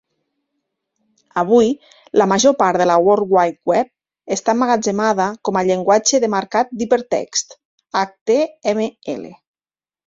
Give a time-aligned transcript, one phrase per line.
[1.41, 1.67] Avui,
[2.21, 3.93] la major part de la World Wide Web
[4.37, 7.59] està emmagatzemada com a llenguatge de marcat d'hipertext
[8.05, 9.27] (HTML).